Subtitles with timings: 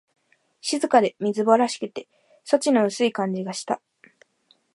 [0.61, 2.07] 静かで、みすぼらしくて、
[2.43, 3.79] 幸の薄い感じがした